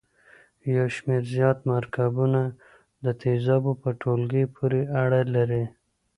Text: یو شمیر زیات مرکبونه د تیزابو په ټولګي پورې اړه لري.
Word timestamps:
یو 0.75 0.85
شمیر 0.95 1.23
زیات 1.33 1.59
مرکبونه 1.71 2.41
د 3.03 3.05
تیزابو 3.21 3.71
په 3.81 3.89
ټولګي 4.01 4.43
پورې 4.55 4.81
اړه 5.01 5.21
لري. 5.35 5.63